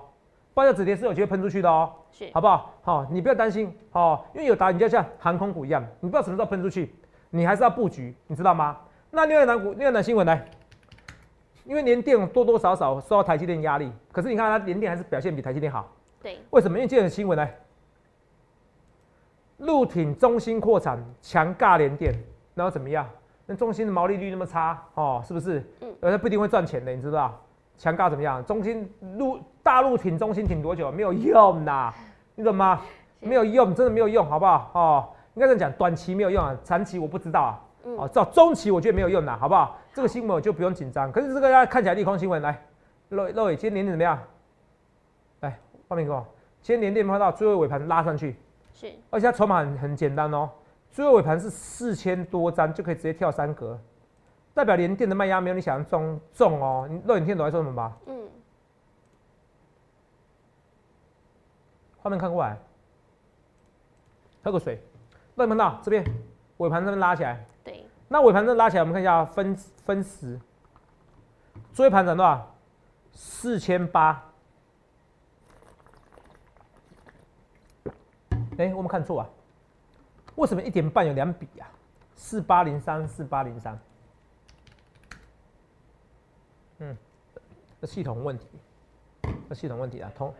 [0.52, 2.74] 报价止跌是有机会喷出去的哦，是好不好？
[2.82, 6.92] 好，你不要担心哦，因为友达你就像航空股一样，你不知道什么时候喷出去，
[7.30, 8.76] 你还是要布局，你知道吗？
[9.12, 10.44] 那另外一档股，另外一档新闻来，
[11.64, 15.88] 因为联电多多少少受到台积电压力，可是你看它联电还是表现比台积电好，
[16.22, 16.78] 对，为什么？
[16.78, 17.48] 因为今天的新闻呢，
[19.58, 22.14] 陆挺中心扩产强尬联电，
[22.54, 23.08] 然后怎么样？
[23.44, 25.58] 那中心的毛利率那么差哦，是不是？
[25.80, 27.38] 嗯嗯，而且不一定会赚钱的，你知道？
[27.76, 28.44] 强尬怎么样？
[28.44, 30.92] 中心陆大陆挺中心挺多久？
[30.92, 31.92] 没有用呐，
[32.36, 32.80] 你懂吗？
[33.20, 34.70] 是没有用，真的没有用，好不好？
[34.74, 37.60] 哦，应该这样讲，短期没有用啊，长期我不知道啊。
[37.84, 39.76] 嗯哦，到中期我觉得没有用啦，好不好？
[39.92, 41.10] 这个新闻我就不用紧张。
[41.10, 42.62] 可是这个要看起来利空新闻，来，
[43.08, 44.18] 肉肉伟，今天年点怎么样？
[45.92, 46.26] 来，画面给我。
[46.62, 48.36] 今天年电看到最后尾盘拉上去，
[48.72, 50.48] 是而且它筹码很很简单哦，
[50.90, 53.78] 最后尾盘是四千多张就可以直接跳三格，
[54.54, 56.88] 代表联电的卖压没有你想象中重哦。
[56.90, 57.92] 你肉，眼听懂我在说什么吧？
[58.06, 58.26] 嗯，
[61.98, 62.56] 画面看过来，
[64.42, 64.82] 喝个水。
[65.34, 66.02] 肉，你看到这边
[66.56, 70.40] 尾盘这边拉起来，对，那尾盘这拉起来，我们看一下分分时，
[71.74, 72.54] 追盘涨多少？
[73.12, 74.31] 四千八。
[78.62, 79.28] 哎，我们看错啊？
[80.36, 81.66] 为什么一点半有两笔啊？
[82.14, 83.76] 四八零三，四八零三。
[86.78, 86.96] 嗯，
[87.80, 88.46] 这系统问题，
[89.48, 90.32] 这系统问题啊，通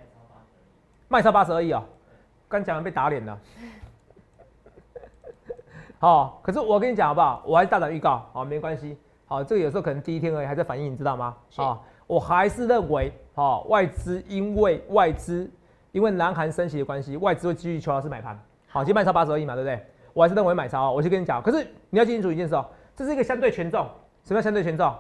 [1.09, 1.83] 卖超八十而已哦，
[2.49, 3.37] 刚讲完被打脸了。
[5.99, 7.43] 好、可是我跟你讲好不好？
[7.45, 8.97] 我还是大胆预告，好、没关系。
[9.27, 11.37] 好、这个有时候可能第一天而已，还在反应，你知道吗？
[11.51, 15.51] 是啊、我还是认为，好、外资因为外资
[15.93, 18.39] 因为南韩升息的关系，外资会继续求老师买盘。
[18.67, 19.87] 好，今天卖超八十而已嘛，对不对？
[20.15, 21.41] 我还是认为买超哦，我就跟你讲。
[21.43, 23.87] 可是你要记清楚一件事哦，这是一个相对权重。
[24.25, 24.95] 什么叫相对权重？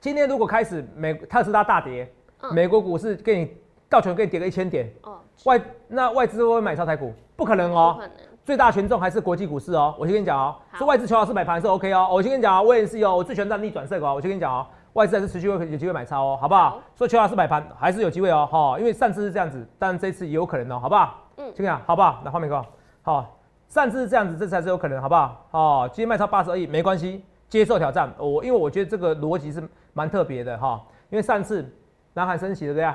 [0.00, 2.10] 今天如果开始美特斯拉大跌，
[2.42, 3.56] 嗯美国股市给你
[3.88, 7.14] 道琼给你跌个一千点，哦，外那外资会不会买超台股？
[7.34, 7.96] 不可能哦。
[7.98, 8.10] 可能，
[8.44, 9.94] 最大权重还是国际股市哦。
[9.98, 12.08] 我先跟你讲哦，好是外资求老师买盘是 OK 哦。
[12.10, 14.14] 我先跟你讲哦，我也是哦，我最喜欢让逆转胜哦。
[14.14, 16.70] 我先跟你讲哦，外资还是持续会有机会买超哦，好不好？
[16.70, 21.22] 好所以求老师买盘还是有机会哦，哈，因为上次是这样子，但这次也有可能哦，好不好？
[21.36, 22.20] 嗯这样好不好？
[22.24, 22.66] 那画面给我，
[23.02, 25.46] 好，上次是这样子，这次还是有可能，好不好？
[25.52, 28.12] 哦，今天卖超八十而已，没关系，接受挑战。
[28.18, 31.64] 我因为我觉得这个逻辑是蛮特别的哈，因为上次
[32.12, 32.92] 南韩升息对不对？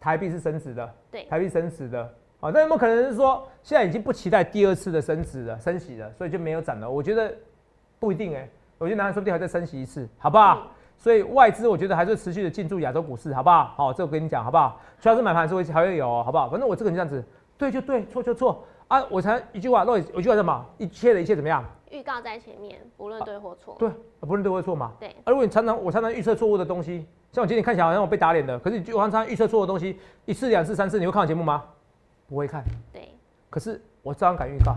[0.00, 2.02] 台币是升值的，对，台币升值的。
[2.40, 6.90] 啊，那有没有可能是说现在已经不期待第二次的升值了、升息了，所以就没有涨了？
[6.90, 7.32] 我觉得
[7.98, 10.58] 不一定哎、我觉得南韩说不定还再升息一次，好不好？
[10.58, 10.70] 嗯
[11.04, 13.74] 所以外资我觉得还是持续的进驻亚洲股市，好不好？
[13.76, 14.80] 好，这我跟你讲，好不好？
[14.98, 16.48] 主要是买盘还是会还会有哦，好不好？
[16.48, 17.22] 反正我这个人这样子，
[17.58, 19.04] 对就对，错就错啊！
[19.10, 20.64] 我才一句话，那有一句话什么？
[20.78, 21.62] 一切的一切怎么样？
[21.90, 23.90] 预告在前面，不论对或错，对，
[24.20, 24.92] 不论对或错嘛。
[24.98, 31.64] 对啊，如果你常常我常常预测错误的东西，像我今天看起来好像我被打脸的，可是你就常常预测错误的东西，一次、两次、三次，你会看我节目吗？
[32.30, 32.64] 不会看。
[32.94, 33.10] 对，
[33.50, 34.74] 可是我照样敢预告，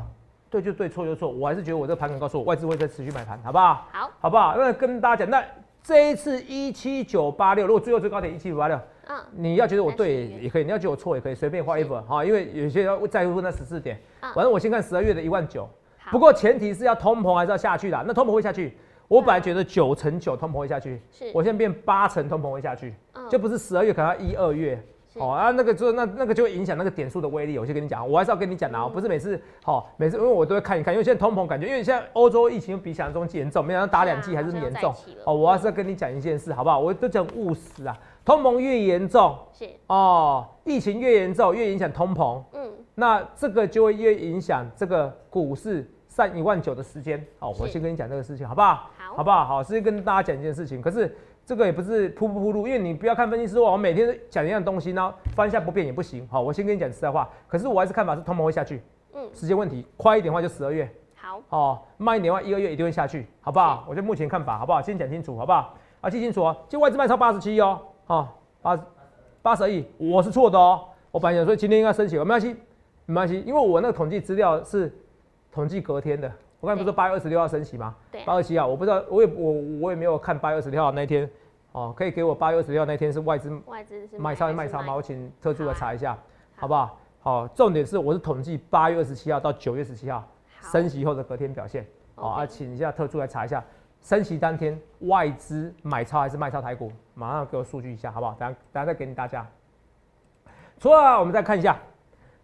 [0.49, 3.85] 对就对，错就错，我还是觉得我这个盘感告诉我外资会再持续买盘，好不好？
[3.93, 4.57] 好，好不好？
[4.57, 5.41] 那跟大家讲，那
[5.87, 13.97] 这一次一七九八六，如果最后最高点一七九八六，嗯，你要觉得我对也可以，你要觉得我错也可以，随便画一本哈，因为有些要在乎那十四点。
[14.19, 15.65] 嗯反正我先看十二月的一万九，
[16.11, 18.03] 不过前提是要通膨还是要下去的。
[18.05, 24.77] 那通膨会下去，我本来觉得九成九通膨会下去，是，我现在变八成通膨会下去，嗯就不是十二月，可能要一二月。
[25.17, 27.57] 是哦啊，那个就那那个就会影响那个点数的威力。
[27.57, 34.93] 我先跟你讲，我还是要跟你讲的啊，不是每次好、每次因为我都会看一看，因为现在通膨感觉，因为现在欧洲疫情比想象中严重，没想到打两剂还是严重
[35.25, 35.33] 哦。
[35.33, 36.79] 我还是要跟你讲一件事，好不好？
[36.79, 47.25] 我都讲务实啊，通膨越严重是，哦，疫情越严重，越影响通膨，嗯，那这个就会越影响这个股市上一万九的时间。
[47.39, 48.89] 好，我先跟你讲这个事情，好不好？
[48.97, 49.45] 好好不好？
[49.45, 50.81] 好，先跟大家讲一件事情。
[50.81, 51.15] 可是
[51.47, 56.27] 这个也不是铺不铺路，因为你不要看分析师说我每天都讲一样东西，然后方向不变也不行。
[56.27, 57.29] 好，我先跟你讲实在话。
[57.47, 58.81] 可是我还是看法是通膨会下去，
[59.13, 63.85] 嗯，时间问题，快一点的话就十二月，好，哦，慢一点的话，一个月一定会下去，好不好？
[63.87, 64.81] 我就目前看法，好不好？
[64.81, 65.73] 先讲清楚，好不好？
[66.01, 68.27] 啊，记清楚哦，就外资卖超八十七哦，哦，
[68.61, 68.77] 八
[69.41, 70.81] 八十亿，我是错的哦。
[71.11, 72.57] 我本来想说今天应该升息，没关系，
[73.05, 74.93] 没关系，因为我那个统计资料是
[75.49, 76.29] 统计隔天的。
[76.59, 77.95] 我刚才不是说八月二十六号升息吗？
[78.11, 81.29] 对，八月七号，我不知道，我也我我也没有看八月二十六号那一天。
[81.73, 84.95] 哦，可以给我八月二十六号那天是外资外资是买超还卖超吗？
[84.95, 86.13] 我请特助来查一下，
[86.55, 86.99] 好好不好？
[87.19, 90.27] 好，重点是我是统计八月二十七号到九月十七号
[90.71, 91.85] 升息后的隔天表现。
[92.15, 93.63] 好啊，请一下特助来查一下，
[94.01, 96.91] 升息当天外资买超还是卖超台股？
[97.13, 98.33] 马上给我数据一下，好不好？
[98.39, 99.45] 等下等下再给你大家。
[100.79, 101.77] 除了我们再看一下，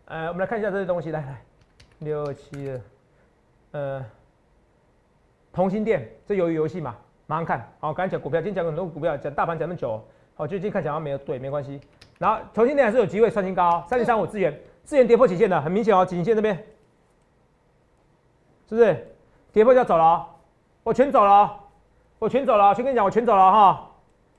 [0.06, 1.42] 呃，我们来看一下这些东西，来来，
[2.00, 2.80] 六七二，
[3.74, 4.06] 呃，
[5.52, 7.68] 同心店这鱿鱼游戏嘛，马上看。
[7.80, 10.00] 好，刚才讲股票，今天讲很多股票，讲大盘讲那么久，
[10.36, 11.82] 好，就今天看起来没有对，没关系。
[12.20, 16.56] 然后同心店还是有机会创新高，三零三五资源，资源跌破颈线的，很明显哦，颈线这边
[18.70, 19.16] 是不是
[19.52, 20.24] 跌破就要走了、
[20.84, 21.60] 我全走了、哦，
[22.20, 23.90] 我全走了、先跟你讲，我全走了哈，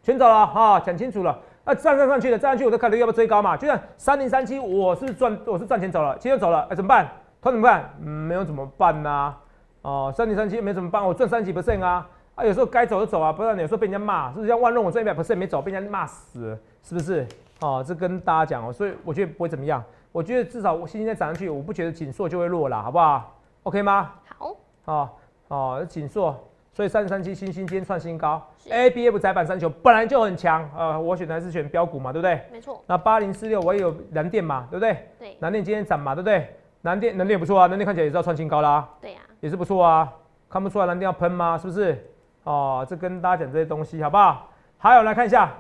[0.05, 1.37] 全走了哈，讲清楚了。
[1.65, 3.57] 那站上上去了，站上去我都考虑要不要追高嘛？
[3.57, 7.11] 就像三零三七，我是赚，我是赚钱走了，今天走了，哎、怎么办？
[7.45, 7.91] 他怎么办？
[8.01, 9.35] 嗯，没有怎么办呐、
[9.83, 11.05] 哦，三零三七没怎么办？
[11.07, 12.09] 我赚三几 percent 啊？
[12.37, 14.49] 啊，有时候该走就走啊，不然有时候被人家骂，是不是？
[14.49, 17.27] 像万润我赚一百 percent 没走，被人家骂死了，是不是？
[17.61, 19.85] 哦，这跟大家讲哦，所以我觉得不会怎么样。
[20.11, 24.11] 我觉得至少我星星再涨上去，我不觉得紧缩就会弱了，好不好？OK 吗？
[24.39, 25.11] 好，哦
[25.49, 26.35] 哦，紧缩，
[26.73, 32.41] 所以三三七星星今天创新高是，A B F 窄板三球本来就很强，呃，我选的还是选标股嘛，对不对？
[32.51, 35.09] 没错，那八零四六我也有蓝电嘛，对不对？
[35.19, 36.57] 对蓝电今天涨嘛，对不对？
[36.85, 40.13] 南电南电也不错啊，南电看起来也是要创新高啦，对呀，也是不错啊，
[40.51, 41.57] 看不出来南电要喷吗？
[41.57, 42.11] 是不是？
[42.45, 44.51] 哦，这跟大家讲这些东西好不好？
[44.77, 45.51] 还有来看一下，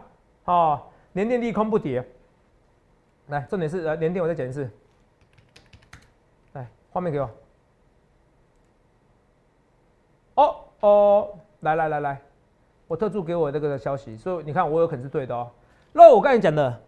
[0.45, 0.79] 哦，
[1.15, 2.07] 联电利空不跌，
[3.29, 4.71] 来，重点是呃，联电我再讲一次，
[6.53, 7.31] 来，画面给我。
[10.35, 11.29] 哦哦，
[11.61, 12.21] 来来来来，
[12.87, 15.51] 我特助给我这个消息，所以你看我有可能是对的哦。
[15.91, 16.83] 那我刚才讲的，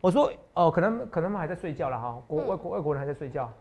[0.00, 3.52] 我说哦，可能可能他们还在睡觉了哈，国嗯外国外国人还在睡觉。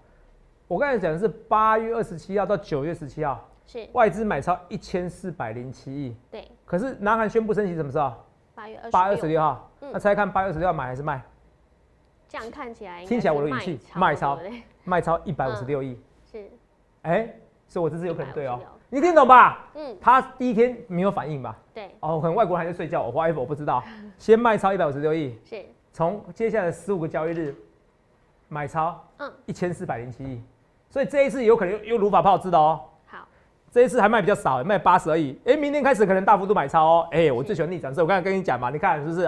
[0.71, 8.13] 我刚才讲的是八月二十七号到九月十七号，是，外资买超一千四百零七亿，对，可是南韩宣布升息什么时候？
[8.55, 9.69] 八月二八月二十六号。
[9.81, 9.89] 嗯。
[9.91, 11.21] 那猜看八月二十六号买还是卖？
[12.29, 14.39] 这样看起来听起来我的语气卖卖超
[14.85, 15.99] 卖超一百五十六亿，
[16.31, 16.49] 是，
[17.01, 17.35] 哎，
[17.67, 18.57] 所以我这次有可能对哦
[18.89, 19.67] 你听懂吧？
[19.73, 21.53] 嗯，他第一天没有反应吧？
[21.73, 23.83] 对，哦，可能外国人还在睡觉，我 whatever 我不知道。
[24.17, 27.53] 先卖超一百五十六亿，是，从接下来十五个交易日
[28.47, 30.41] 买超嗯，一千四百零七亿，
[30.91, 32.79] 所以这一次有可能又又如法炮制的哦。
[33.07, 33.19] 好，
[33.71, 35.39] 这一次还卖比较少，卖八十而已。
[35.45, 37.07] 哎，明天开始可能大幅度买超哦。
[37.11, 39.25] 哎，我最喜欢逆转胜，我刚才跟你讲嘛，你看是不是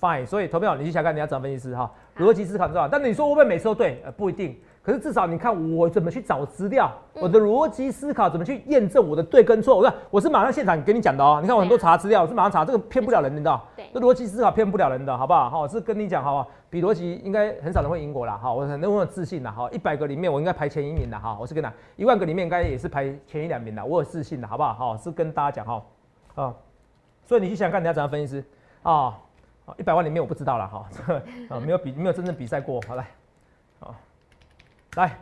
[0.00, 0.26] ？OK，fine。
[0.26, 2.88] 所以投票你去想看，你要找分析师哈，逻辑思考很重要。
[2.88, 4.02] 但你说会不会每次都对？
[4.04, 4.56] 呃，不一定。
[4.82, 9.76] 可是至少你看我怎么去找资料，嗯我的逻辑思考怎么去验证我的对跟错。
[9.76, 11.38] 我看我是马上现场给你讲的哦。
[11.42, 13.62] 你看我很多查资料，我是马上查，这个骗不了人的，你知道？
[13.76, 15.50] 对这逻辑思考骗不了人的，好不好？
[15.50, 16.48] 好，是跟你讲，好不好？
[16.70, 24.72] 比逻辑应该很少人会赢我啦，哈，我很我有自信的，哈，一百个里面我应该排前一名的，哈，我是跟他一万个里面应该也是排前一两名的，我有自信的，好不好？
[24.72, 25.84] 好，是跟大家讲哈，
[26.36, 26.54] 啊，
[27.26, 28.44] 所以你去想想看你要怎样分析师
[28.82, 29.18] 啊，
[29.78, 33.06] 一百万里面我不知道了哈，这个啊没有比没有真正比赛过，好来，
[33.78, 33.94] 好，
[34.96, 35.18] 来。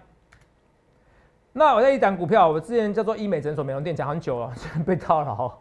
[1.52, 4.52] 那我在一档股票，我之前叫做医美诊所美容店，讲很久了，
[4.86, 5.52] 被套了哦。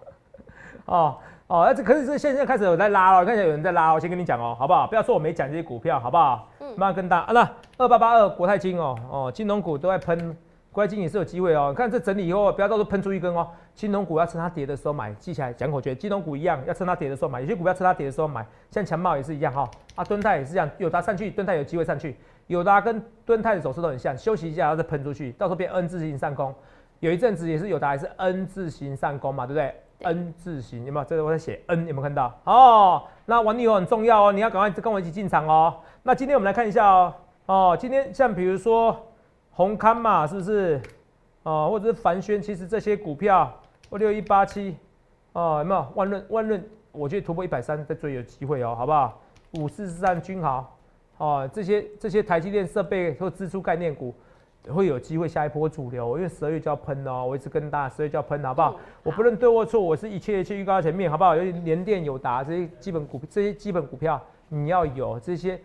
[0.86, 4.86] 哦哦，那这可是这现在开始有在拉了，看起来有人在拉哦，我先跟你讲哦，好不好？
[4.86, 6.50] 不要说我没讲这些股票，好不好？
[6.60, 10.38] 嗯慢慢跟大啊，那二八八二国泰金哦哦，金融股都在喷，
[10.78, 11.70] 国泰金也是有机会哦。
[11.72, 13.48] 你看这整理以后，不要到时候喷出一根哦。
[13.74, 26.54] 金融股要趁它跌的时候买，记起来讲口诀，金融股一样要趁它跌的时候买，有些股票趁它跌的时候买，像强茂也是一样哈、啊，敦泰也是这样，有它上去，敦泰有机会上去，有它跟敦泰的走势都很像，休息一下然后再喷出去，到时候变 N 字形上攻。
[27.00, 29.74] 有一阵子也是有达也是 N 字形上攻嘛，对不对？
[29.98, 31.06] 对 N 字形有没有？
[31.06, 32.40] 这个我在写 N，有没有看到？
[32.44, 35.78] 哦，那玩利友很重要哦，你要赶快跟我一起进场哦。
[36.04, 37.14] 那今天我们来看一下哦，
[37.48, 39.07] 哦，今天像比如说
[39.58, 40.80] 红康嘛，是不是？
[41.42, 43.52] 哦，或者是凡轩，其实这些股票，
[43.90, 44.78] 或六一八七，
[45.34, 45.88] 哦，有没有？
[45.96, 49.20] 万润万润，我觉得突破一百三再追有机会哦，好不好？
[49.54, 50.78] 五四四三均豪，
[51.18, 54.14] 哦，这些这些台积电设备或支出概念股。
[54.70, 58.74] 会有机会下一波主流，因为十二月就要喷哦，我一直跟大家十二月就要喷，好不好？
[58.74, 61.38] 嗯我不论对或错，我是一切一切预告在前面，好不好？
[61.38, 65.58] 尤其联电、友达这些基本股，这些基本股票你要有这些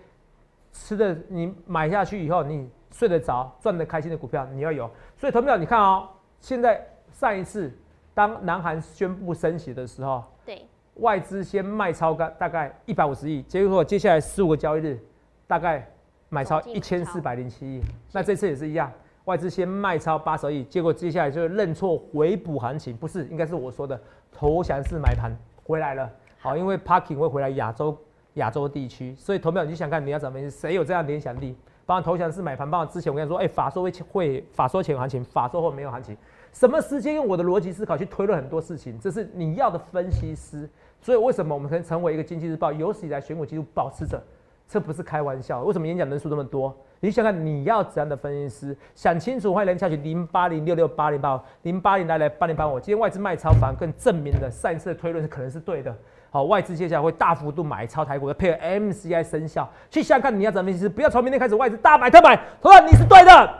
[0.70, 4.88] 吃的，你买下去以后你睡得着、赚得开心的股票你要有。
[5.16, 6.08] 所以投票你看哦，
[6.40, 7.72] 现在上一次
[8.14, 14.98] 当南韩宣布升息的时候，对，外资先卖超大大概一百五十亿，结果接下来十五个交易日
[15.46, 15.88] 大概
[16.28, 17.80] 买超一千四百零七亿。
[18.12, 18.92] 那这次也是一样，
[19.24, 23.98] 外资先卖超八十亿，结果接下来就认错回补行情，不是，应该是我说的
[24.30, 26.10] 投降式买盘回来了。
[26.38, 27.96] 好，因为 Parking 会回来亚洲
[28.34, 31.56] 亚洲地区，所以投票你就想看你要怎么，谁有这样联想力？
[31.84, 36.16] 包括投降是买盘，包括之前我跟你说，哎，法说会会法说前有行情，法说后没有行情，
[36.52, 40.68] 什么时间用我的逻辑思考去推论很多事情，这是你要的分析师。
[41.00, 44.22] 所以为什么我们可以成为一个经济日报有史以来选股记录保持者？
[44.68, 45.62] 这不是开玩笑。
[45.64, 46.74] 为什么演讲人数那么多？
[47.00, 48.76] 你想看你要怎样的分析师？
[48.94, 52.78] 想清楚，欢迎下去零八零六六八零八零八零来来八零八五。
[52.78, 55.94] 今天外资卖超反而更证明了上一次的推论是可能是对的。
[56.34, 59.70] 好，外资接下来会大幅度买超台股，配合 MCI 生效。
[59.90, 63.54] 去想看你要怎么分析，不要从明天开始外资大买特买，同样你是对的，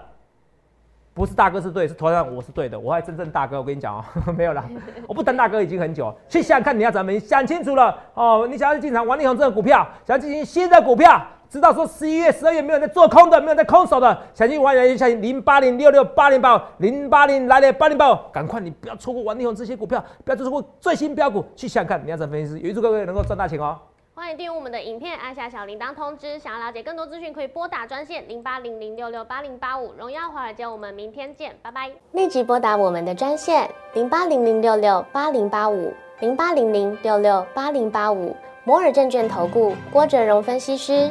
[1.13, 3.59] 不是大哥是对，是同样我是对的，我还真正大哥。
[3.59, 4.05] 我跟你讲哦，
[4.35, 4.65] 没有啦，
[5.07, 6.17] 我不当大哥已经很久。
[6.31, 11.23] 去想看你要怎么想清楚了哦，你想要进场王力宏这个股票，想要进行新的股票。
[11.53, 23.79] 知道说十一月、十二月没有在做空的，没有在空手的，想进玩人，想零八零六六八零八零八零来了八零八五赶快你不要错过王力宏这些股票，不要错过最新标股，去想看你要怎么分析，预祝各位能够赚大钱哦！
[24.15, 26.39] 欢迎订阅我们的影片，按下小铃铛通知。
[26.39, 29.93] 想要了解更多资讯，可以拨打专线零八零零六六八零八五。
[29.99, 31.91] 荣耀华尔街，我们明天见，拜拜！
[32.13, 38.35] 立即拨打我们的专线零八零零六六八零八五零八零零六六八零八五
[38.65, 41.11] 摩尔证券投顾郭哲荣分析师。